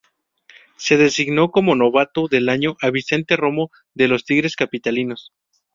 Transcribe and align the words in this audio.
Se 0.77 0.97
designó 0.97 1.51
como 1.51 1.75
novato 1.75 2.27
del 2.27 2.49
año 2.49 2.75
a 2.81 2.89
Vicente 2.89 3.37
Romo 3.37 3.69
de 3.93 4.07
los 4.07 4.25
Tigres 4.25 4.55
Capitalinos. 4.55 5.31